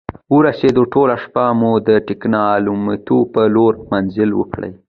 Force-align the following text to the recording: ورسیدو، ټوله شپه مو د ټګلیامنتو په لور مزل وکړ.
ورسیدو، 0.35 0.83
ټوله 0.93 1.15
شپه 1.23 1.43
مو 1.59 1.71
د 1.87 1.89
ټګلیامنتو 2.07 3.17
په 3.33 3.41
لور 3.55 3.73
مزل 3.89 4.29
وکړ. 4.35 4.61